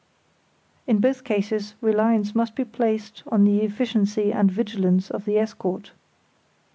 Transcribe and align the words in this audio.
In 0.87 0.97
both 0.97 1.23
cases 1.23 1.75
reliance 1.79 2.33
must 2.33 2.55
be 2.55 2.65
placed 2.65 3.21
on 3.27 3.43
the 3.43 3.61
efficiency 3.61 4.33
and 4.33 4.49
vigilance 4.51 5.11
of 5.11 5.25
the 5.25 5.37
escort. 5.37 5.91